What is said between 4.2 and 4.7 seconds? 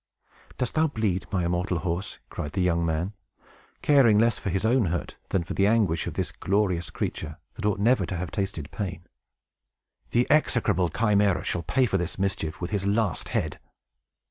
for his